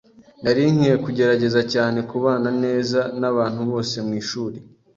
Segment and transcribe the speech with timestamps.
[0.43, 4.57] Nari nkwiye kugerageza cyane kubana neza nabantu bose mwishuri.